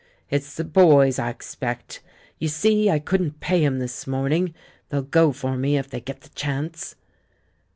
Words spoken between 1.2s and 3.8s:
expect I You see, I couldn't pay 'em